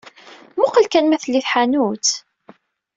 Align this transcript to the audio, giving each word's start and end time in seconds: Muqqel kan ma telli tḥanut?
Muqqel 0.59 0.85
kan 0.87 1.05
ma 1.07 1.17
telli 1.23 1.41
tḥanut? 1.45 2.07